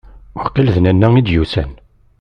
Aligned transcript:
Waqil 0.37 0.67
d 0.75 0.77
Nanna 0.81 1.07
i 1.19 1.21
d-yusan. 1.27 1.71